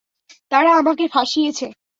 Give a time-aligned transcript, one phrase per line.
[0.51, 1.65] তারা আমাকে ফাঁসিয়েছে।